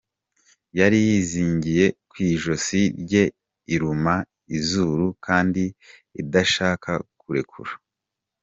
[0.79, 3.23] "Yari yizingiye ku ijosi rye
[3.73, 4.15] iruma
[4.57, 5.63] izuru kandi
[6.21, 7.73] idashaka kurekura.